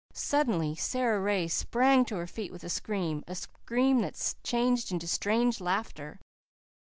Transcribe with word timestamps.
Suddenly 0.15 0.73
Sara 0.73 1.19
Ray 1.21 1.47
sprang 1.47 2.05
to 2.05 2.15
her 2.15 2.25
feet 2.25 2.51
with 2.51 2.63
a 2.63 2.69
scream 2.69 3.23
a 3.27 3.35
scream 3.35 4.01
that 4.01 4.33
changed 4.43 4.91
into 4.91 5.05
strange 5.05 5.61
laughter. 5.61 6.19